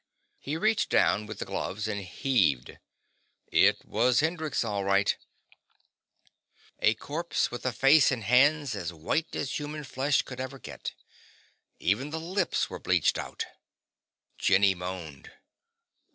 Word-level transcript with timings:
He 0.39 0.57
reached 0.57 0.89
down 0.89 1.27
with 1.27 1.37
the 1.37 1.45
gloves 1.45 1.87
and 1.87 2.01
heaved. 2.01 2.79
It 3.51 3.85
was 3.85 4.21
Hendrix, 4.21 4.63
all 4.63 4.83
right 4.83 5.15
a 6.79 6.95
corpse 6.95 7.51
with 7.51 7.67
a 7.67 7.71
face 7.71 8.11
and 8.11 8.23
hands 8.23 8.73
as 8.73 8.91
white 8.91 9.35
as 9.35 9.59
human 9.59 9.83
flesh 9.83 10.23
could 10.23 10.39
ever 10.39 10.57
get. 10.57 10.95
Even 11.77 12.09
the 12.09 12.19
lips 12.19 12.67
were 12.67 12.79
bleached 12.79 13.19
out. 13.19 13.45
Jenny 14.39 14.73
moaned. 14.73 15.33